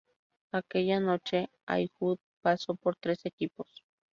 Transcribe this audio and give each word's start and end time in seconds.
Aquella 0.51 0.99
noche 0.99 1.51
Haywood 1.67 2.17
pasó 2.41 2.73
por 2.73 2.95
tres 2.95 3.23
equipos. 3.23 3.83